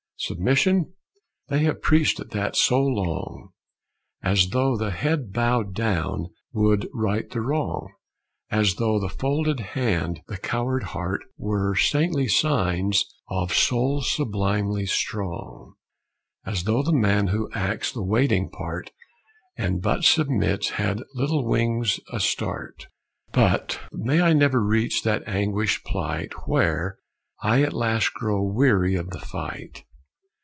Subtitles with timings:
[0.27, 0.93] Submission?
[1.47, 3.53] They have preached at that so long.
[4.21, 7.91] As though the head bowed down would right the wrong,
[8.51, 15.73] As though the folded hand, the coward heart Were saintly signs of souls sublimely strong;
[16.45, 18.91] As though the man who acts the waiting part
[19.57, 22.85] And but submits, had little wings a start.
[23.33, 26.99] But may I never reach that anguished plight Where
[27.41, 29.83] I at last grow weary of the fight.